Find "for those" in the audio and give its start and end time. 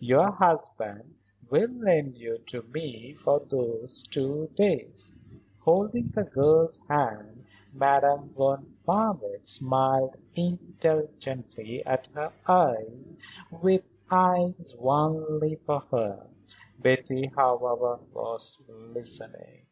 3.14-4.02